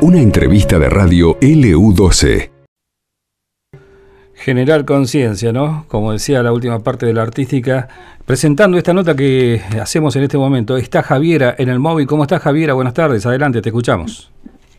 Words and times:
Una 0.00 0.20
entrevista 0.20 0.78
de 0.80 0.88
radio 0.90 1.38
LU12. 1.38 2.50
Generar 4.34 4.84
conciencia, 4.84 5.52
¿no? 5.52 5.84
Como 5.86 6.10
decía 6.10 6.42
la 6.42 6.52
última 6.52 6.80
parte 6.80 7.06
de 7.06 7.12
la 7.12 7.22
artística, 7.22 7.86
presentando 8.26 8.76
esta 8.76 8.92
nota 8.92 9.14
que 9.14 9.60
hacemos 9.80 10.16
en 10.16 10.24
este 10.24 10.36
momento. 10.36 10.76
Está 10.76 11.04
Javiera 11.04 11.54
en 11.56 11.68
el 11.68 11.78
móvil. 11.78 12.08
¿Cómo 12.08 12.24
está 12.24 12.40
Javiera? 12.40 12.74
Buenas 12.74 12.94
tardes, 12.94 13.24
adelante, 13.26 13.62
te 13.62 13.68
escuchamos. 13.68 14.32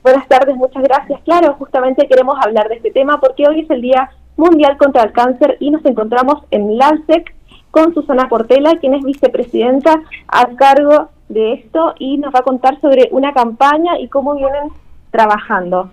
Buenas 0.04 0.28
tardes, 0.28 0.58
muchas 0.58 0.84
gracias. 0.84 1.22
Claro, 1.24 1.56
justamente 1.58 2.06
queremos 2.10 2.36
hablar 2.46 2.68
de 2.68 2.76
este 2.76 2.92
tema 2.92 3.22
porque 3.22 3.48
hoy 3.48 3.62
es 3.62 3.70
el 3.70 3.82
Día 3.82 4.10
Mundial 4.36 4.76
contra 4.78 5.04
el 5.04 5.14
Cáncer 5.14 5.56
y 5.62 5.72
nos 5.72 5.86
encontramos 5.86 6.44
en 6.52 6.78
LANSEC 6.78 7.34
con 7.72 7.94
Susana 7.94 8.28
Portela, 8.28 8.78
quien 8.82 8.94
es 8.94 9.04
vicepresidenta 9.06 10.02
a 10.28 10.48
cargo 10.58 11.10
de 11.34 11.54
esto 11.54 11.96
y 12.00 12.18
nos 12.18 12.34
va 12.34 12.40
a 12.40 12.44
contar 12.44 12.80
sobre 12.80 13.10
una 13.12 13.34
campaña 13.34 14.00
y 14.00 14.08
cómo 14.08 14.36
vienen 14.36 14.70
trabajando. 15.12 15.92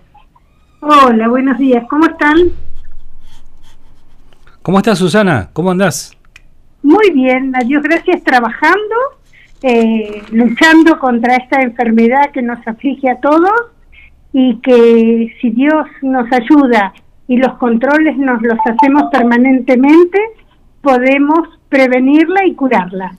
Hola, 0.81 1.27
buenos 1.27 1.57
días, 1.57 1.83
¿cómo 1.89 2.05
están? 2.05 2.37
¿Cómo 4.61 4.77
estás, 4.77 4.99
Susana? 4.99 5.49
¿Cómo 5.53 5.71
andás? 5.71 6.15
Muy 6.83 7.11
bien, 7.11 7.53
adiós, 7.55 7.83
gracias, 7.83 8.23
trabajando, 8.23 8.95
eh, 9.61 10.23
luchando 10.31 10.97
contra 10.99 11.35
esta 11.35 11.61
enfermedad 11.61 12.31
que 12.31 12.41
nos 12.41 12.65
aflige 12.67 13.09
a 13.09 13.19
todos 13.19 13.51
y 14.33 14.57
que 14.61 15.35
si 15.41 15.49
Dios 15.51 15.85
nos 16.01 16.25
ayuda 16.31 16.93
y 17.27 17.37
los 17.37 17.57
controles 17.57 18.17
nos 18.17 18.41
los 18.41 18.57
hacemos 18.65 19.03
permanentemente, 19.11 20.19
podemos 20.81 21.47
prevenirla 21.69 22.45
y 22.45 22.55
curarla. 22.55 23.15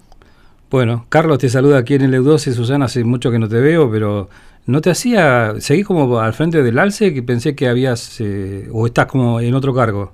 Bueno, 0.73 1.07
Carlos 1.09 1.39
te 1.39 1.49
saluda 1.49 1.79
aquí 1.79 1.95
en 1.95 2.03
el 2.03 2.15
EU12, 2.15 2.53
Susana, 2.53 2.87
hace 2.87 3.05
mucho 3.05 3.31
que 3.31 3.39
no 3.39 3.49
te 3.49 3.61
veo, 3.61 3.89
pero 3.89 4.29
¿No 4.65 4.81
te 4.81 4.91
hacía, 4.91 5.55
seguís 5.59 5.85
como 5.85 6.21
al 6.21 6.35
frente 6.35 6.63
del 6.63 6.79
ALCE 6.79 7.13
que 7.13 7.23
pensé 7.23 7.57
que 7.57 7.69
habías, 7.69 8.21
eh, 8.21 8.69
o 8.73 8.87
estás 8.87 9.07
como 9.07 9.41
en 9.41 9.55
otro 9.55 9.75
cargo? 9.75 10.13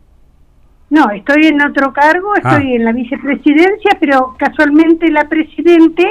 No, 0.89 1.11
estoy 1.11 1.49
en 1.49 1.61
otro 1.61 1.93
cargo, 1.93 2.33
ah. 2.35 2.39
estoy 2.39 2.77
en 2.77 2.85
la 2.87 2.93
vicepresidencia, 2.93 3.99
pero 4.01 4.35
casualmente 4.39 5.11
la 5.11 5.29
presidente 5.29 6.11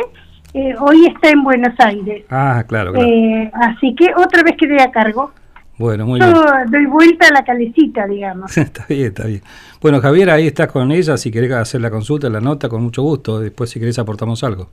eh, 0.54 0.76
hoy 0.80 1.08
está 1.08 1.30
en 1.30 1.44
Buenos 1.44 1.74
Aires. 1.80 2.26
Ah, 2.30 2.64
claro, 2.68 2.94
claro. 2.94 3.08
Eh, 3.08 3.52
así 3.56 3.96
que 3.96 4.12
otra 4.16 4.44
vez 4.44 4.56
quedé 4.56 4.84
a 4.84 4.92
cargo. 4.92 5.32
Bueno, 5.78 6.08
muy 6.08 6.20
Yo 6.20 6.34
doy 6.70 6.86
vuelta 6.88 7.28
a 7.28 7.34
la 7.34 7.44
calecita, 7.44 8.08
digamos. 8.08 8.58
está 8.58 8.86
bien, 8.90 9.08
está 9.08 9.28
bien. 9.28 9.42
Bueno, 9.82 10.02
Javier, 10.02 10.32
ahí 10.32 10.48
estás 10.48 10.72
con 10.72 10.92
ella, 10.92 11.18
si 11.18 11.32
querés 11.32 11.52
hacer 11.52 11.82
la 11.82 11.92
consulta, 11.92 12.30
la 12.30 12.42
nota, 12.42 12.68
con 12.68 12.82
mucho 12.82 13.04
gusto. 13.04 13.40
Después, 13.40 13.70
si 13.70 13.80
querés, 13.80 14.00
aportamos 14.00 14.44
algo. 14.44 14.70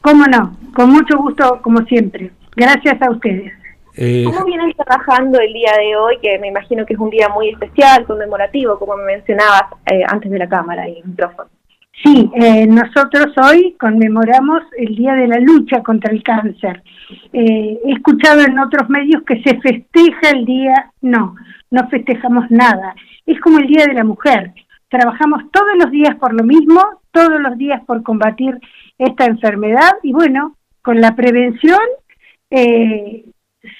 Cómo 0.00 0.24
no, 0.26 0.56
con 0.74 0.90
mucho 0.90 1.18
gusto, 1.18 1.60
como 1.62 1.82
siempre. 1.84 2.30
Gracias 2.56 3.00
a 3.00 3.10
ustedes. 3.10 3.52
Eh, 3.94 4.24
¿Cómo 4.24 4.44
vienen 4.44 4.72
trabajando 4.74 5.40
el 5.40 5.52
día 5.52 5.72
de 5.76 5.96
hoy, 5.96 6.18
que 6.22 6.38
me 6.38 6.48
imagino 6.48 6.86
que 6.86 6.94
es 6.94 7.00
un 7.00 7.10
día 7.10 7.28
muy 7.28 7.50
especial, 7.50 8.04
conmemorativo, 8.04 8.78
como 8.78 8.96
me 8.96 9.04
mencionabas 9.04 9.62
eh, 9.86 10.02
antes 10.06 10.30
de 10.30 10.38
la 10.38 10.48
cámara 10.48 10.88
y 10.88 10.98
el 10.98 11.04
micrófono? 11.04 11.48
Sí, 12.02 12.30
eh, 12.34 12.66
nosotros 12.66 13.34
hoy 13.42 13.74
conmemoramos 13.78 14.62
el 14.76 14.94
Día 14.94 15.14
de 15.14 15.26
la 15.26 15.40
Lucha 15.40 15.82
contra 15.82 16.12
el 16.12 16.22
Cáncer. 16.22 16.82
he 17.32 17.78
escuchado 17.86 18.42
en 18.42 18.58
otros 18.58 18.88
medios 18.88 19.22
que 19.24 19.42
se 19.42 19.58
festeja 19.60 20.30
el 20.32 20.44
día, 20.44 20.92
no, 21.00 21.34
no 21.70 21.88
festejamos 21.88 22.50
nada. 22.50 22.94
Es 23.26 23.40
como 23.40 23.58
el 23.58 23.66
Día 23.66 23.86
de 23.86 23.94
la 23.94 24.04
Mujer. 24.04 24.52
Trabajamos 24.88 25.50
todos 25.50 25.76
los 25.76 25.90
días 25.90 26.14
por 26.16 26.32
lo 26.34 26.44
mismo, 26.44 26.80
todos 27.10 27.40
los 27.40 27.58
días 27.58 27.82
por 27.84 28.02
combatir 28.02 28.58
esta 28.96 29.26
enfermedad 29.26 29.92
y 30.02 30.12
bueno, 30.12 30.56
con 30.82 31.00
la 31.00 31.14
prevención 31.14 31.80
eh, 32.50 33.24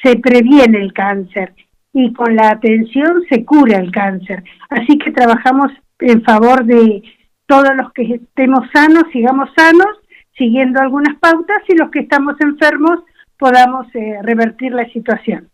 se 0.03 0.17
previene 0.17 0.79
el 0.79 0.93
cáncer 0.93 1.55
y 1.93 2.13
con 2.13 2.37
la 2.37 2.51
atención 2.51 3.23
se 3.31 3.45
cura 3.45 3.79
el 3.79 3.91
cáncer. 3.91 4.45
Así 4.69 4.99
que 4.99 5.13
trabajamos 5.13 5.73
en 6.01 6.23
favor 6.23 6.65
de 6.65 7.03
todos 7.49 7.75
los 7.75 7.93
que 7.93 8.03
estemos 8.03 8.69
sanos, 8.73 9.05
sigamos 9.11 9.49
sanos, 9.57 9.89
siguiendo 10.37 10.81
algunas 10.81 11.19
pautas 11.19 11.63
y 11.67 11.77
los 11.77 11.91
que 11.91 12.01
estamos 12.01 12.37
enfermos 12.41 13.01
podamos 13.39 13.87
eh, 13.95 14.19
revertir 14.23 14.73
la 14.73 14.87
situación. 14.91 15.49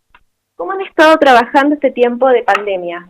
¿Cómo 0.56 0.72
han 0.72 0.80
estado 0.80 1.16
trabajando 1.18 1.74
este 1.74 1.92
tiempo 1.92 2.28
de 2.28 2.42
pandemia? 2.42 3.06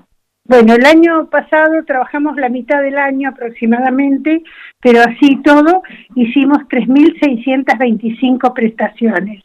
Bueno, 0.46 0.74
el 0.74 0.84
año 0.84 1.30
pasado 1.30 1.82
trabajamos 1.86 2.36
la 2.36 2.50
mitad 2.50 2.82
del 2.82 2.98
año 2.98 3.30
aproximadamente, 3.30 4.42
pero 4.80 5.00
así 5.00 5.40
todo 5.42 5.82
hicimos 6.14 6.58
3.625 6.68 8.52
prestaciones, 8.52 9.42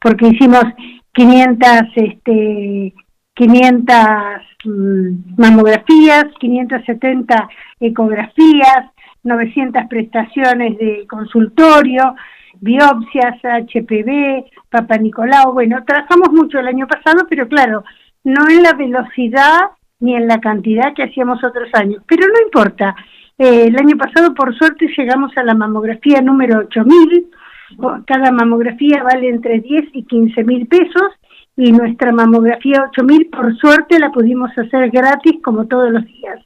porque 0.00 0.28
hicimos 0.28 0.64
500, 1.12 1.68
este, 1.96 2.94
500 3.38 3.96
mm, 4.64 5.40
mamografías, 5.40 6.26
570 6.40 7.48
ecografías, 7.78 8.90
900 9.22 9.84
prestaciones 9.88 10.76
de 10.76 11.06
consultorio, 11.08 12.16
biopsias, 12.60 13.36
HPV, 13.44 14.44
Papa 14.68 14.96
Nicolau. 14.96 15.52
Bueno, 15.52 15.84
trabajamos 15.86 16.30
mucho 16.32 16.58
el 16.58 16.66
año 16.66 16.88
pasado, 16.88 17.26
pero 17.30 17.46
claro, 17.46 17.84
no 18.24 18.48
en 18.50 18.64
la 18.64 18.72
velocidad 18.72 19.70
ni 20.00 20.16
en 20.16 20.26
la 20.26 20.40
cantidad 20.40 20.92
que 20.94 21.04
hacíamos 21.04 21.42
otros 21.44 21.68
años. 21.74 22.02
Pero 22.08 22.26
no 22.26 22.44
importa. 22.44 22.96
Eh, 23.38 23.66
el 23.68 23.76
año 23.76 23.96
pasado, 23.96 24.34
por 24.34 24.52
suerte, 24.56 24.88
llegamos 24.96 25.30
a 25.36 25.44
la 25.44 25.54
mamografía 25.54 26.20
número 26.20 26.58
8000. 26.58 27.30
Cada 28.04 28.32
mamografía 28.32 29.04
vale 29.04 29.28
entre 29.28 29.60
10 29.60 29.90
y 29.92 30.02
15 30.02 30.42
mil 30.42 30.66
pesos 30.66 31.12
y 31.58 31.72
nuestra 31.72 32.12
mamografía 32.12 32.84
8000, 32.92 33.30
por 33.30 33.56
suerte, 33.56 33.98
la 33.98 34.12
pudimos 34.12 34.56
hacer 34.56 34.90
gratis 34.90 35.42
como 35.42 35.66
todos 35.66 35.90
los 35.90 36.04
días. 36.04 36.38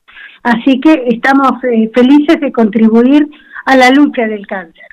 Así 0.43 0.81
que 0.81 1.05
estamos 1.07 1.63
eh, 1.65 1.91
felices 1.95 2.41
de 2.41 2.51
contribuir 2.51 3.29
a 3.67 3.77
la 3.77 3.91
lucha 3.91 4.27
del 4.27 4.47
cáncer. 4.47 4.87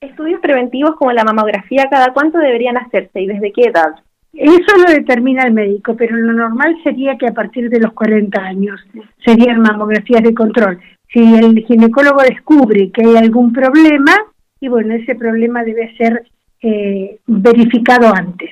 ¿Estudios 0.00 0.40
preventivos 0.40 0.94
como 0.94 1.10
la 1.10 1.24
mamografía 1.24 1.88
cada 1.90 2.12
cuánto 2.12 2.38
deberían 2.38 2.76
hacerse 2.76 3.20
y 3.20 3.26
desde 3.26 3.52
qué 3.52 3.62
edad? 3.62 3.96
Eso 4.32 4.76
lo 4.76 4.92
determina 4.92 5.42
el 5.42 5.52
médico, 5.52 5.96
pero 5.96 6.16
lo 6.16 6.32
normal 6.32 6.76
sería 6.84 7.18
que 7.18 7.26
a 7.26 7.34
partir 7.34 7.68
de 7.68 7.80
los 7.80 7.92
40 7.94 8.40
años 8.40 8.80
serían 9.24 9.60
mamografías 9.60 10.22
de 10.22 10.34
control. 10.34 10.78
Si 11.12 11.18
el 11.18 11.64
ginecólogo 11.66 12.22
descubre 12.22 12.92
que 12.92 13.04
hay 13.04 13.16
algún 13.16 13.52
problema, 13.52 14.12
y 14.60 14.68
bueno, 14.68 14.94
ese 14.94 15.16
problema 15.16 15.64
debe 15.64 15.96
ser 15.96 16.22
eh, 16.62 17.18
verificado 17.26 18.14
antes. 18.14 18.50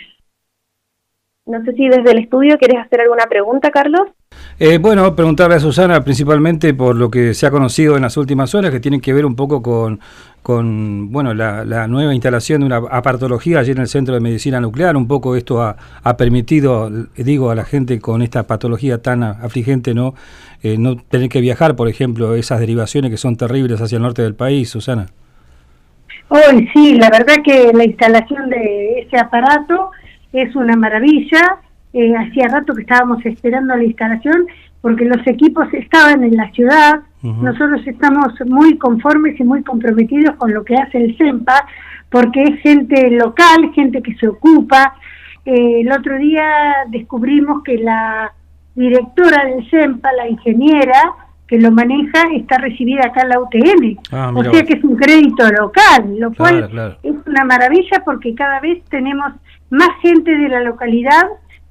No 1.45 1.61
sé 1.65 1.73
si 1.73 1.89
desde 1.89 2.13
el 2.13 2.19
estudio 2.19 2.57
quieres 2.57 2.79
hacer 2.79 3.01
alguna 3.01 3.25
pregunta, 3.29 3.73
Carlos. 3.73 4.03
Eh, 4.61 4.79
bueno, 4.79 5.17
preguntarle 5.17 5.57
a 5.57 5.61
Susana 5.61 6.05
principalmente 6.05 6.73
por 6.73 6.95
lo 6.95 7.11
que 7.11 7.35
se 7.35 7.47
ha 7.47 7.51
conocido 7.51 7.97
en 7.97 8.03
las 8.03 8.17
últimas 8.17 8.55
horas, 8.55 8.71
que 8.71 8.79
tienen 8.79 9.01
que 9.01 9.13
ver 9.13 9.27
un 9.27 9.35
poco 9.35 9.61
con, 9.61 9.99
con 10.41 11.11
bueno, 11.11 11.35
la, 11.35 11.89
nueva 11.89 12.15
instalación 12.15 12.61
de 12.61 12.67
una 12.67 12.77
apartología 12.77 13.59
allí 13.59 13.73
en 13.73 13.79
el 13.79 13.89
Centro 13.89 14.15
de 14.15 14.21
Medicina 14.21 14.61
Nuclear. 14.61 14.97
Un 14.97 15.09
poco 15.09 15.35
esto 15.35 15.61
ha, 15.61 16.17
permitido, 16.17 16.89
digo, 17.17 17.51
a 17.51 17.57
la 17.57 17.65
gente 17.65 17.99
con 17.99 18.23
esta 18.23 18.45
patología 18.45 19.03
tan 19.03 19.25
afligente, 19.25 19.95
¿no? 19.95 20.15
Eh, 20.63 20.77
no 20.79 20.97
tener 20.97 21.29
que 21.29 21.41
viajar, 21.41 21.75
por 21.75 21.89
ejemplo, 21.89 22.37
esas 22.37 22.61
derivaciones 22.61 23.11
que 23.11 23.17
son 23.17 23.37
terribles 23.37 23.81
hacia 23.81 23.97
el 23.97 24.03
norte 24.03 24.23
del 24.23 24.37
país, 24.37 24.71
Susana. 24.71 25.09
Hoy 26.29 26.69
sí, 26.73 26.95
la 26.95 27.11
verdad 27.11 27.35
que 27.45 27.73
la 27.75 27.85
instalación 27.85 28.49
de 28.49 29.01
ese 29.01 29.19
aparato 29.19 29.91
es 30.33 30.55
una 30.57 30.77
maravilla. 30.77 31.59
Eh, 31.93 32.15
hacía 32.17 32.49
rato 32.49 32.75
que 32.75 32.83
estábamos 32.83 33.25
esperando 33.27 33.77
la 33.77 33.85
instalación 33.85 34.47
porque 34.81 35.05
los 35.05 35.25
equipos 35.27 35.73
estaban 35.73 36.25
en 36.25 36.37
la 36.37 36.51
ciudad. 36.53 37.01
Nosotros 37.23 37.87
estamos 37.87 38.33
muy 38.47 38.77
conformes 38.79 39.39
y 39.39 39.45
muy 39.45 39.63
comprometidos 39.63 40.35
con 40.37 40.53
lo 40.53 40.65
que 40.65 40.75
hace 40.75 40.99
el 40.99 41.17
CEMPA 41.17 41.67
porque 42.11 42.43
es 42.43 42.61
gente 42.61 43.11
local, 43.11 43.71
gente 43.75 44.03
que 44.03 44.15
se 44.17 44.27
ocupa. 44.27 44.95
Eh, 45.45 45.81
el 45.81 45.93
otro 45.93 46.19
día 46.19 46.45
descubrimos 46.89 47.63
que 47.63 47.79
la 47.79 48.33
directora 48.75 49.45
del 49.45 49.69
CEMPA, 49.71 50.13
la 50.13 50.29
ingeniera 50.29 51.15
que 51.47 51.59
lo 51.59 51.71
maneja, 51.71 52.23
está 52.35 52.59
recibida 52.59 53.07
acá 53.07 53.23
en 53.23 53.29
la 53.29 53.41
UTM. 53.41 53.99
Ah, 54.11 54.33
o 54.35 54.43
sea 54.43 54.65
que 54.65 54.75
es 54.75 54.85
un 54.85 54.97
crédito 54.97 55.49
local, 55.51 56.17
lo 56.19 56.33
cual 56.33 56.97
es 57.03 57.15
una 57.27 57.45
maravilla 57.45 58.03
porque 58.05 58.35
cada 58.35 58.59
vez 58.61 58.83
tenemos 58.89 59.33
más 59.73 59.89
gente 60.03 60.31
de 60.31 60.51
la 60.51 60.61
localidad 60.61 61.23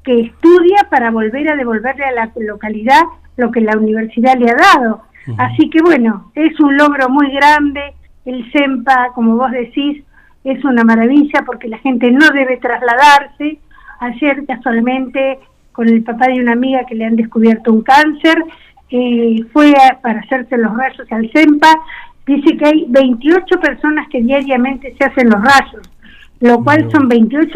que 0.04 0.22
estudia 0.22 0.88
para 0.90 1.12
volver 1.12 1.48
a 1.52 1.56
devolverle 1.56 2.04
a 2.04 2.12
la 2.12 2.32
localidad 2.36 3.04
lo 3.38 3.52
que 3.52 3.62
la 3.62 3.78
universidad 3.78 4.38
le 4.40 4.50
ha 4.50 4.56
dado. 4.56 5.04
Así 5.38 5.70
que 5.70 5.84
bueno, 5.84 6.32
es 6.34 6.60
un 6.60 6.76
logro 6.78 7.10
muy 7.10 7.32
grande. 7.32 7.94
El 8.26 8.52
CEMPA, 8.52 9.10
como 9.14 9.38
vos 9.38 9.52
decís, 9.52 10.04
es 10.44 10.64
una 10.66 10.84
maravilla 10.84 11.44
porque 11.46 11.68
la 11.68 11.78
gente 11.78 12.10
no 12.12 12.28
debe 12.32 12.58
trasladarse. 12.58 13.60
Ayer 14.00 14.48
casualmente 14.48 15.38
con 15.72 15.88
el 15.88 16.02
papá 16.04 16.26
de 16.26 16.42
una 16.42 16.54
amiga 16.54 16.86
que 16.88 16.96
le 16.96 17.06
han 17.06 17.16
descubierto 17.16 17.72
un 17.72 17.84
cáncer, 17.84 18.44
eh, 18.90 19.46
fue 19.54 19.74
para 20.02 20.22
hacerse 20.22 20.58
los 20.58 20.76
rayos 20.76 21.12
al 21.12 21.30
CEMPA. 21.32 21.72
Dice 22.26 22.58
que 22.58 22.66
hay 22.66 22.86
28 22.90 23.60
personas 23.60 24.08
que 24.10 24.24
diariamente 24.24 24.96
se 24.98 25.06
hacen 25.06 25.30
los 25.30 25.40
rayos 25.40 25.88
lo 26.42 26.64
cual 26.64 26.90
son 26.92 27.08
28 27.08 27.52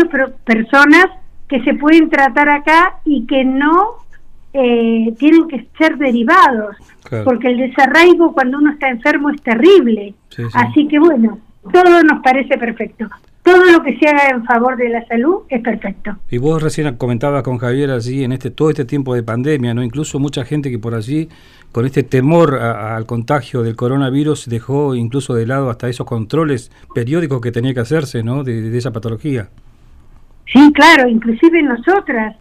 personas 0.45 1.07
que 1.47 1.61
se 1.63 1.73
pueden 1.73 2.09
tratar 2.09 2.49
acá 2.49 2.97
y 3.03 3.25
que 3.25 3.43
no 3.43 4.05
eh, 4.53 5.13
tienen 5.19 5.47
que 5.47 5.67
ser 5.77 5.97
derivados, 5.97 6.77
porque 7.23 7.49
el 7.49 7.57
desarraigo 7.57 8.33
cuando 8.33 8.57
uno 8.57 8.71
está 8.71 8.89
enfermo 8.89 9.29
es 9.29 9.41
terrible. 9.41 10.13
Así 10.53 10.87
que 10.87 10.99
bueno, 10.99 11.39
todo 11.73 12.03
nos 12.03 12.21
parece 12.23 12.57
perfecto. 12.57 13.07
Todo 13.43 13.63
lo 13.65 13.83
que 13.83 13.95
se 13.99 14.07
haga 14.07 14.29
en 14.29 14.43
favor 14.43 14.75
de 14.75 14.89
la 14.89 15.05
salud 15.05 15.41
es 15.49 15.61
perfecto. 15.61 16.17
Y 16.31 16.39
vos 16.39 16.63
recién 16.63 16.95
comentabas 16.95 17.43
con 17.43 17.59
Javier 17.59 17.91
allí 17.91 18.23
en 18.23 18.31
este 18.31 18.49
todo 18.49 18.69
este 18.69 18.85
tiempo 18.85 19.13
de 19.13 19.21
pandemia, 19.21 19.73
no 19.73 19.83
incluso 19.83 20.19
mucha 20.19 20.45
gente 20.45 20.71
que 20.71 20.79
por 20.79 20.95
allí 20.95 21.29
con 21.75 21.85
este 21.85 22.03
temor 22.03 22.55
al 22.55 23.05
contagio 23.05 23.61
del 23.61 23.75
coronavirus 23.75 24.47
dejó 24.47 24.95
incluso 24.95 25.33
de 25.33 25.45
lado 25.45 25.69
hasta 25.69 25.89
esos 25.89 26.07
controles 26.07 26.71
periódicos 26.93 27.41
que 27.41 27.51
tenía 27.51 27.73
que 27.73 27.81
hacerse, 27.81 28.23
¿no? 28.23 28.45
de 28.45 28.77
esa 28.77 28.93
patología. 28.93 29.49
Sí, 30.45 30.71
claro, 30.71 31.09
inclusive 31.09 31.61
nosotras 31.61 32.37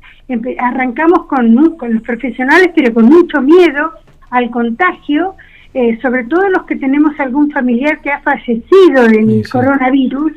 arrancamos 0.61 1.27
con, 1.27 1.77
con 1.77 1.95
los 1.95 2.03
profesionales, 2.05 2.69
pero 2.77 2.95
con 2.95 3.07
mucho 3.07 3.43
miedo 3.43 3.95
al 4.31 4.51
contagio, 4.53 5.35
eh, 5.75 5.99
sobre 6.01 6.23
todo 6.27 6.49
los 6.51 6.63
que 6.67 6.77
tenemos 6.77 7.19
algún 7.19 7.51
familiar 7.51 8.01
que 8.03 8.13
ha 8.13 8.21
fallecido 8.21 9.09
del 9.09 9.43
coronavirus, 9.51 10.31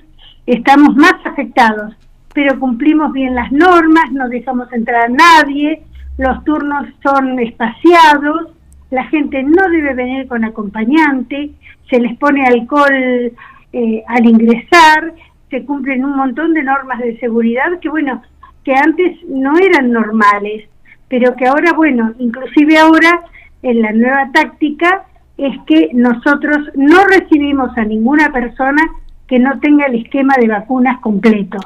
estamos 0.48 0.96
más 0.96 1.24
afectados, 1.24 1.94
pero 2.34 2.60
cumplimos 2.60 3.14
bien 3.14 3.36
las 3.36 3.52
normas, 3.52 4.12
no 4.12 4.28
dejamos 4.28 4.74
entrar 4.74 5.06
a 5.06 5.10
nadie, 5.10 5.84
los 6.18 6.44
turnos 6.46 6.88
son 7.04 7.38
espaciados, 7.38 8.56
la 8.89 9.04
gente 9.06 9.44
no 9.44 9.69
debe 9.69 9.94
venir 9.94 10.28
con 10.28 10.44
acompañante, 10.44 11.51
se 11.89 12.00
les 12.00 12.18
pone 12.18 12.45
alcohol 12.45 13.34
eh, 13.74 14.04
al 14.07 14.25
ingresar, 14.25 15.13
se 15.50 15.66
cumplen 15.66 16.06
un 16.06 16.16
montón 16.16 16.54
de 16.54 16.63
normas 16.63 17.00
de 17.00 17.18
seguridad 17.19 17.80
que, 17.81 17.89
bueno, 17.89 18.22
que 18.63 18.74
antes 18.74 19.18
no 19.30 19.57
eran 19.57 19.92
normales, 19.92 20.69
pero 21.07 21.36
que 21.36 21.48
ahora, 21.48 21.74
bueno, 21.74 22.13
inclusive 22.19 22.78
ahora 22.78 23.22
en 23.63 23.81
la 23.81 23.92
nueva 23.92 24.30
táctica 24.34 25.06
es 25.38 25.56
que 25.66 25.90
nosotros 25.94 26.69
no 26.75 27.06
recibimos 27.06 27.78
a 27.78 27.86
ninguna 27.86 28.31
persona 28.31 28.81
que 29.28 29.40
no 29.40 29.60
tenga 29.60 29.86
el 29.86 30.04
esquema 30.04 30.33
de 30.40 30.48
vacunas 30.48 31.00
completo. 31.00 31.57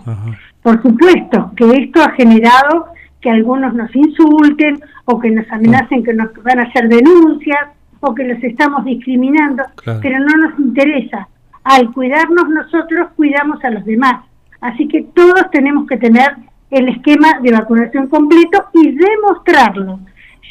Por 0.61 0.81
supuesto 0.81 1.51
que 1.55 1.71
esto 1.71 2.03
ha 2.03 2.11
generado 2.11 2.90
que 3.21 3.29
algunos 3.29 3.73
nos 3.73 3.95
insulten 3.95 4.79
o 5.05 5.19
que 5.19 5.31
nos 5.31 5.49
amenacen 5.51 6.03
que 6.03 6.13
nos 6.13 6.33
van 6.43 6.59
a 6.59 6.63
hacer 6.63 6.89
denuncias 6.89 7.69
o 7.99 8.15
que 8.15 8.23
los 8.23 8.43
estamos 8.43 8.83
discriminando, 8.83 9.63
pero 10.01 10.19
no 10.19 10.35
nos 10.37 10.59
interesa 10.59 11.27
al 11.63 11.93
cuidarnos 11.93 12.49
nosotros, 12.49 13.09
cuidamos 13.15 13.63
a 13.63 13.69
los 13.69 13.85
demás. 13.85 14.25
Así 14.59 14.87
que 14.87 15.03
todos 15.13 15.49
tenemos 15.51 15.87
que 15.87 15.97
tener 15.97 16.35
el 16.71 16.89
esquema 16.89 17.39
de 17.41 17.51
vacunación 17.51 18.07
completo 18.07 18.65
y 18.73 18.91
demostrarlo, 18.91 19.99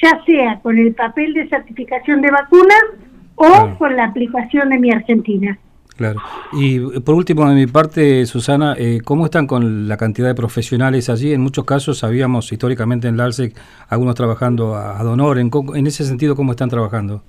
ya 0.02 0.22
sea 0.24 0.60
con 0.60 0.78
el 0.78 0.94
papel 0.94 1.34
de 1.34 1.48
certificación 1.48 2.20
de 2.20 2.30
vacunas 2.30 2.84
o 3.34 3.76
con 3.78 3.96
la 3.96 4.04
aplicación 4.04 4.68
de 4.68 4.78
mi 4.78 4.92
Argentina. 4.92 5.58
Claro. 6.00 6.18
Y 6.54 6.80
por 7.00 7.14
último, 7.14 7.46
de 7.46 7.54
mi 7.54 7.66
parte, 7.66 8.24
Susana, 8.24 8.74
eh, 8.78 9.02
¿cómo 9.04 9.26
están 9.26 9.46
con 9.46 9.86
la 9.86 9.98
cantidad 9.98 10.28
de 10.28 10.34
profesionales 10.34 11.10
allí? 11.10 11.34
En 11.34 11.42
muchos 11.42 11.66
casos 11.66 11.98
sabíamos 11.98 12.50
históricamente 12.50 13.06
en 13.06 13.18
la 13.18 13.28
algunos 13.90 14.14
trabajando 14.14 14.76
a, 14.76 15.02
donor. 15.02 15.38
En, 15.38 15.50
en 15.74 15.86
ese 15.86 16.04
sentido, 16.04 16.34
¿cómo 16.34 16.52
están 16.52 16.70
trabajando? 16.70 17.22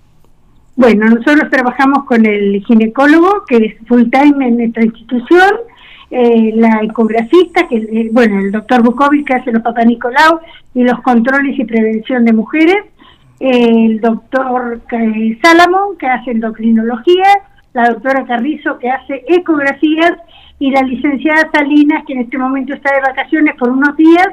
Bueno, 0.77 1.05
nosotros 1.09 1.49
trabajamos 1.51 2.05
con 2.05 2.25
el 2.25 2.63
ginecólogo, 2.65 3.43
que 3.45 3.57
es 3.57 3.87
full 3.89 4.03
time 4.09 4.47
en 4.47 4.55
nuestra 4.55 4.85
institución, 4.85 5.51
eh, 6.09 6.53
la 6.55 6.79
ecografista, 6.81 7.67
que 7.67 7.75
eh, 7.75 8.09
bueno, 8.13 8.39
el 8.39 8.53
doctor 8.53 8.83
Bukovic, 8.83 9.27
que 9.27 9.33
hace 9.33 9.51
los 9.51 9.63
papá 9.63 9.83
Nicolau 9.83 10.39
y 10.73 10.83
los 10.83 11.01
controles 11.01 11.59
y 11.59 11.65
prevención 11.65 12.23
de 12.23 12.31
mujeres, 12.31 12.85
el 13.41 13.99
doctor 13.99 14.79
Salamón, 15.43 15.97
que 15.97 16.07
hace 16.07 16.31
endocrinología, 16.31 17.25
la 17.73 17.89
doctora 17.89 18.25
Carrizo, 18.25 18.77
que 18.79 18.89
hace 18.89 19.23
ecografías, 19.27 20.13
y 20.59 20.69
la 20.69 20.83
licenciada 20.83 21.49
Salinas, 21.51 22.03
que 22.05 22.13
en 22.13 22.19
este 22.21 22.37
momento 22.37 22.75
está 22.75 22.93
de 22.93 23.01
vacaciones 23.01 23.55
por 23.55 23.69
unos 23.69 23.97
días, 23.97 24.27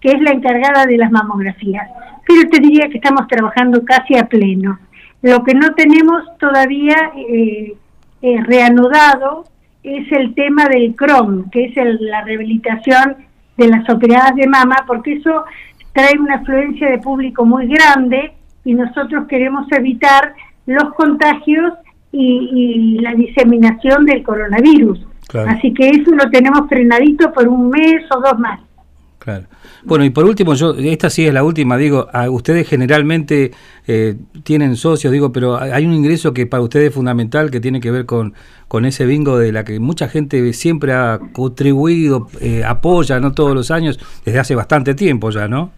que 0.00 0.08
es 0.10 0.20
la 0.20 0.32
encargada 0.32 0.86
de 0.86 0.96
las 0.96 1.10
mamografías. 1.12 1.88
Pero 2.26 2.50
te 2.50 2.60
diría 2.60 2.88
que 2.88 2.98
estamos 2.98 3.28
trabajando 3.28 3.84
casi 3.84 4.18
a 4.18 4.24
pleno. 4.24 4.78
Lo 5.22 5.44
que 5.44 5.54
no 5.54 5.74
tenemos 5.74 6.24
todavía 6.38 7.12
eh, 7.16 7.76
eh, 8.22 8.42
reanudado 8.42 9.44
es 9.84 10.10
el 10.10 10.34
tema 10.34 10.66
del 10.66 10.96
CROM, 10.96 11.48
que 11.50 11.66
es 11.66 11.74
la 12.00 12.22
rehabilitación 12.22 13.16
de 13.56 13.68
las 13.68 13.88
operadas 13.88 14.34
de 14.34 14.48
mama, 14.48 14.76
porque 14.84 15.14
eso 15.14 15.44
trae 15.92 16.18
una 16.18 16.36
afluencia 16.36 16.90
de 16.90 16.98
público 16.98 17.44
muy 17.44 17.68
grande 17.68 18.32
y 18.64 18.74
nosotros 18.74 19.26
queremos 19.28 19.70
evitar 19.72 20.34
los 20.66 20.92
contagios 20.94 21.72
y, 22.12 22.98
la 23.00 23.14
diseminación 23.14 24.04
del 24.06 24.22
coronavirus. 24.22 25.00
Así 25.46 25.74
que 25.74 25.90
eso 25.90 26.10
lo 26.12 26.30
tenemos 26.30 26.68
frenadito 26.68 27.30
por 27.32 27.46
un 27.48 27.68
mes 27.68 28.02
o 28.14 28.20
dos 28.20 28.38
más. 28.38 28.60
Claro. 29.18 29.46
Bueno, 29.84 30.04
y 30.04 30.10
por 30.10 30.24
último, 30.24 30.54
yo 30.54 30.74
esta 30.74 31.10
sí 31.10 31.26
es 31.26 31.34
la 31.34 31.44
última, 31.44 31.76
digo, 31.76 32.08
a 32.12 32.30
ustedes 32.30 32.68
generalmente 32.68 33.52
eh, 33.86 34.16
tienen 34.42 34.76
socios, 34.76 35.12
digo, 35.12 35.32
pero 35.32 35.58
hay 35.60 35.84
un 35.86 35.92
ingreso 35.92 36.32
que 36.32 36.46
para 36.46 36.62
ustedes 36.62 36.88
es 36.88 36.94
fundamental 36.94 37.50
que 37.50 37.60
tiene 37.60 37.80
que 37.80 37.90
ver 37.90 38.06
con, 38.06 38.34
con 38.68 38.84
ese 38.84 39.06
bingo 39.06 39.38
de 39.38 39.52
la 39.52 39.64
que 39.64 39.78
mucha 39.80 40.08
gente 40.08 40.52
siempre 40.52 40.92
ha 40.94 41.20
contribuido, 41.32 42.28
eh, 42.40 42.64
apoya, 42.64 43.20
¿no? 43.20 43.32
Todos 43.32 43.54
los 43.54 43.70
años, 43.70 43.98
desde 44.24 44.38
hace 44.38 44.54
bastante 44.54 44.94
tiempo 44.94 45.30
ya, 45.30 45.46
¿no? 45.46 45.72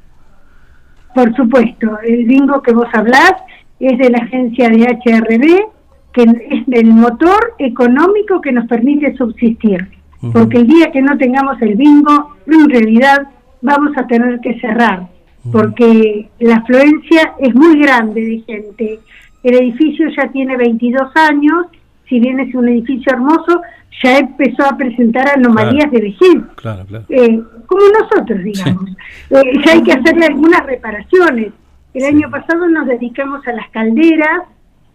Por 1.15 1.35
supuesto, 1.35 1.99
el 2.07 2.25
bingo 2.25 2.63
que 2.63 2.73
vos 2.73 2.89
hablás 2.93 3.35
es 3.81 3.99
de 3.99 4.11
la 4.11 4.19
agencia 4.19 4.69
de 4.69 4.85
HRB, 4.85 5.80
que 6.13 6.23
es 6.23 6.65
el 6.73 6.93
motor 6.93 7.55
económico 7.59 8.41
que 8.41 8.53
nos 8.53 8.67
permite 8.67 9.17
subsistir. 9.17 9.89
Porque 10.33 10.59
el 10.59 10.67
día 10.67 10.91
que 10.93 11.01
no 11.01 11.17
tengamos 11.17 11.61
el 11.63 11.77
bingo, 11.77 12.37
en 12.47 12.69
realidad 12.69 13.29
vamos 13.63 13.97
a 13.97 14.07
tener 14.07 14.39
que 14.41 14.59
cerrar, 14.61 15.09
porque 15.51 16.29
la 16.39 16.57
afluencia 16.57 17.35
es 17.39 17.55
muy 17.55 17.81
grande 17.81 18.21
de 18.21 18.41
gente. 18.41 18.99
El 19.43 19.55
edificio 19.55 20.09
ya 20.15 20.29
tiene 20.29 20.57
22 20.59 21.11
años, 21.17 21.67
si 22.07 22.21
bien 22.21 22.39
es 22.41 22.55
un 22.55 22.69
edificio 22.69 23.13
hermoso, 23.13 23.63
ya 24.03 24.19
empezó 24.19 24.65
a 24.65 24.77
presentar 24.77 25.27
anomalías 25.29 25.91
de 25.91 26.01
vejez, 26.01 27.07
eh, 27.09 27.43
como 27.67 27.83
nosotros, 28.01 28.43
digamos. 28.43 28.91
Eh, 29.31 29.63
ya 29.65 29.73
hay 29.73 29.83
que 29.83 29.93
hacerle 29.93 30.27
algunas 30.27 30.67
reparaciones. 30.67 31.53
El 31.95 32.05
año 32.05 32.31
pasado 32.31 32.69
nos 32.69 32.87
dedicamos 32.87 33.47
a 33.47 33.53
las 33.53 33.71
calderas, 33.71 34.43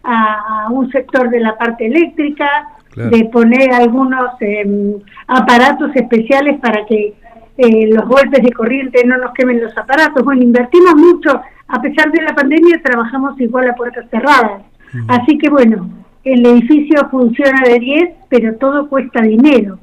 a, 0.06 0.68
un 0.70 0.90
sector 0.90 1.30
de 1.30 1.40
la 1.40 1.56
parte 1.56 1.86
eléctrica, 1.86 2.48
de 2.94 3.26
poner 3.26 3.74
algunos 3.74 4.30
em, 4.40 4.94
aparatos 5.26 5.94
especiales 5.94 6.58
para 6.60 6.86
que 6.86 7.12
eh, 7.58 7.86
los 7.88 8.08
golpes 8.08 8.42
de 8.42 8.52
corriente 8.52 9.04
no 9.04 9.18
nos 9.18 9.34
quemen 9.34 9.62
los 9.62 9.76
aparatos. 9.76 10.24
Bueno, 10.24 10.42
invertimos 10.42 10.94
mucho, 10.94 11.40
a 11.68 11.82
pesar 11.82 12.10
de 12.10 12.22
la 12.22 12.34
pandemia 12.34 12.80
trabajamos 12.82 13.38
igual 13.40 13.68
a 13.68 13.74
puertas 13.74 14.08
cerradas. 14.10 14.62
Así 15.08 15.36
que 15.36 15.50
bueno, 15.50 15.90
el 16.24 16.46
edificio 16.46 17.06
funciona 17.10 17.60
de 17.66 17.78
10, 17.78 18.10
pero 18.30 18.56
todo 18.56 18.88
cuesta 18.88 19.20
dinero. 19.22 19.78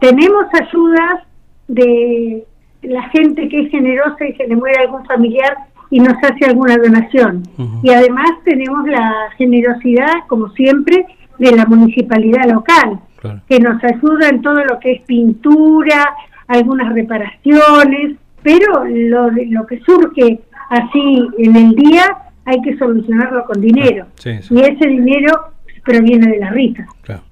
Tenemos 0.00 0.46
ayudas 0.60 1.22
de 1.68 2.44
la 2.82 3.02
gente 3.10 3.48
que 3.48 3.60
es 3.60 3.70
generosa 3.70 4.26
y 4.26 4.34
se 4.34 4.46
le 4.46 4.56
muere 4.56 4.82
algún 4.82 5.04
familiar 5.06 5.56
y 5.90 6.00
nos 6.00 6.14
hace 6.22 6.46
alguna 6.46 6.76
donación. 6.76 7.42
Y 7.82 7.90
además 7.90 8.30
tenemos 8.44 8.86
la 8.86 9.12
generosidad, 9.36 10.26
como 10.28 10.48
siempre, 10.50 11.06
de 11.38 11.52
la 11.52 11.66
municipalidad 11.66 12.48
local, 12.50 13.00
que 13.48 13.58
nos 13.58 13.82
ayuda 13.82 14.28
en 14.28 14.42
todo 14.42 14.64
lo 14.64 14.78
que 14.78 14.92
es 14.92 15.02
pintura, 15.02 16.14
algunas 16.46 16.92
reparaciones, 16.92 18.16
pero 18.42 18.84
lo, 18.84 19.30
lo 19.30 19.66
que 19.66 19.80
surge 19.80 20.40
así 20.70 21.28
en 21.38 21.56
el 21.56 21.74
día 21.74 22.04
hay 22.44 22.60
que 22.62 22.76
solucionarlo 22.78 23.44
con 23.44 23.60
dinero. 23.60 24.06
Y 24.24 24.60
ese 24.60 24.88
dinero 24.88 25.52
proviene 25.84 26.30
de 26.30 26.38
la 26.38 26.50
rifa. 26.50 26.84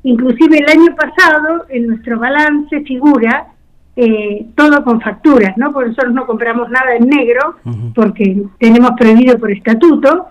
Inclusive 0.02 0.58
el 0.58 0.68
año 0.68 0.94
pasado 0.96 1.66
en 1.68 1.86
nuestro 1.86 2.18
balance 2.18 2.80
figura 2.82 3.46
eh, 4.00 4.46
todo 4.54 4.84
con 4.84 5.00
facturas, 5.00 5.56
¿no? 5.56 5.72
Porque 5.72 5.88
nosotros 5.88 6.14
no 6.14 6.24
compramos 6.24 6.70
nada 6.70 6.94
en 6.94 7.08
negro 7.08 7.56
porque 7.96 8.44
tenemos 8.60 8.92
prohibido 8.96 9.36
por 9.40 9.50
estatuto. 9.50 10.28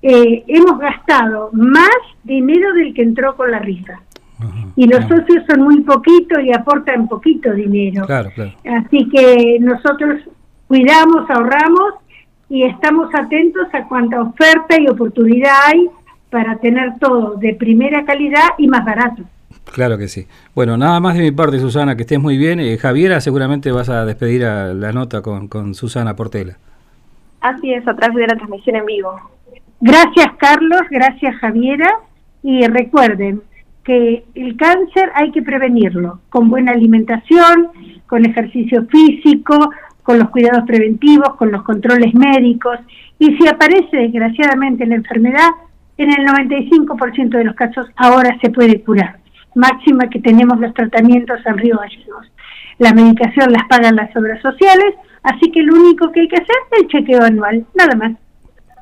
Eh, 0.00 0.42
hemos 0.46 0.78
gastado 0.78 1.50
más 1.52 1.90
dinero 2.24 2.72
del 2.72 2.94
que 2.94 3.02
entró 3.02 3.36
con 3.36 3.50
la 3.50 3.58
rifa 3.58 4.00
y 4.76 4.86
los 4.86 5.06
socios 5.08 5.44
son 5.46 5.60
muy 5.60 5.82
poquitos 5.82 6.42
y 6.42 6.54
aportan 6.54 7.06
poquito 7.06 7.52
dinero. 7.52 8.06
Así 8.64 9.06
que 9.10 9.58
nosotros 9.60 10.22
cuidamos, 10.66 11.28
ahorramos 11.28 11.92
y 12.48 12.62
estamos 12.62 13.14
atentos 13.14 13.66
a 13.74 13.86
cuánta 13.88 14.22
oferta 14.22 14.80
y 14.80 14.88
oportunidad 14.88 15.52
hay 15.66 15.86
para 16.30 16.56
tener 16.56 16.98
todo 16.98 17.34
de 17.34 17.52
primera 17.56 18.06
calidad 18.06 18.52
y 18.56 18.68
más 18.68 18.86
barato. 18.86 19.22
Claro 19.72 19.96
que 19.96 20.06
sí. 20.06 20.26
Bueno, 20.54 20.76
nada 20.76 21.00
más 21.00 21.16
de 21.16 21.22
mi 21.22 21.30
parte, 21.30 21.58
Susana, 21.58 21.96
que 21.96 22.02
estés 22.02 22.20
muy 22.20 22.36
bien. 22.36 22.60
Eh, 22.60 22.76
Javiera, 22.76 23.22
seguramente 23.22 23.72
vas 23.72 23.88
a 23.88 24.04
despedir 24.04 24.44
a 24.44 24.74
la 24.74 24.92
nota 24.92 25.22
con, 25.22 25.48
con 25.48 25.74
Susana 25.74 26.14
Portela. 26.14 26.58
Así 27.40 27.72
es, 27.72 27.88
a 27.88 27.96
través 27.96 28.16
de 28.16 28.26
la 28.26 28.36
transmisión 28.36 28.76
en 28.76 28.84
vivo. 28.84 29.18
Gracias, 29.80 30.26
Carlos. 30.36 30.82
Gracias, 30.90 31.36
Javiera. 31.36 31.88
Y 32.42 32.66
recuerden 32.66 33.40
que 33.82 34.24
el 34.34 34.56
cáncer 34.58 35.10
hay 35.14 35.32
que 35.32 35.40
prevenirlo 35.40 36.20
con 36.28 36.50
buena 36.50 36.72
alimentación, 36.72 37.68
con 38.06 38.26
ejercicio 38.26 38.84
físico, 38.86 39.70
con 40.02 40.18
los 40.18 40.28
cuidados 40.28 40.64
preventivos, 40.66 41.34
con 41.36 41.50
los 41.50 41.62
controles 41.62 42.12
médicos. 42.12 42.78
Y 43.18 43.36
si 43.38 43.48
aparece 43.48 43.96
desgraciadamente 43.96 44.84
la 44.84 44.96
enfermedad, 44.96 45.48
en 45.96 46.10
el 46.10 46.26
95% 46.26 47.30
de 47.30 47.44
los 47.44 47.54
casos 47.54 47.86
ahora 47.96 48.36
se 48.42 48.50
puede 48.50 48.82
curar 48.82 49.21
máxima 49.54 50.08
que 50.08 50.20
tenemos 50.20 50.58
los 50.60 50.72
tratamientos 50.74 51.38
en 51.46 51.58
Río 51.58 51.78
Gallegos. 51.78 52.26
La 52.78 52.92
medicación 52.92 53.52
las 53.52 53.64
pagan 53.68 53.96
las 53.96 54.14
obras 54.16 54.40
sociales, 54.42 54.94
así 55.22 55.50
que 55.50 55.62
lo 55.62 55.74
único 55.74 56.10
que 56.12 56.20
hay 56.20 56.28
que 56.28 56.36
hacer 56.36 56.56
es 56.70 56.82
el 56.82 56.88
chequeo 56.88 57.22
anual, 57.22 57.64
nada 57.74 57.94
más. 57.96 58.12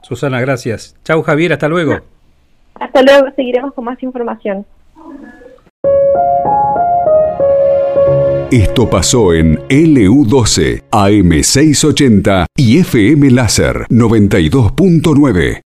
Susana, 0.02 0.40
gracias. 0.40 0.96
Chau 1.04 1.22
Javier, 1.22 1.52
hasta 1.52 1.68
luego. 1.68 1.98
Hasta 2.80 3.02
luego, 3.02 3.28
seguiremos 3.36 3.74
con 3.74 3.84
más 3.84 4.02
información. 4.02 4.64
Esto 8.50 8.90
pasó 8.90 9.32
en 9.32 9.58
LU12, 9.68 10.82
AM680 10.90 12.46
y 12.56 12.78
FM 12.78 13.30
Láser 13.30 13.86
92.9. 13.88 15.58